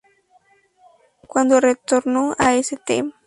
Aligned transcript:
Cuando 1.27 1.59
retornó 1.59 2.35
a 2.39 2.55
St. 2.55 3.03